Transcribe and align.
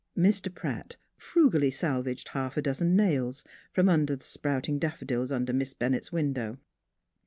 Mr. 0.17 0.51
Pratt 0.51 0.97
frugally 1.15 1.69
salvaged 1.69 2.29
half 2.29 2.57
a 2.57 2.61
dozen 2.63 2.95
nails 2.95 3.43
from 3.71 3.87
among 3.87 4.07
the 4.07 4.17
sprouting 4.19 4.79
daffodils 4.79 5.31
under 5.31 5.53
Miss 5.53 5.75
Bennett's 5.75 6.11
window. 6.11 6.57